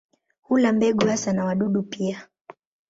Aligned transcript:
Hula 0.41 0.71
mbegu 0.73 1.05
hasa 1.07 1.33
na 1.33 1.45
wadudu 1.45 1.83
pia. 1.83 2.27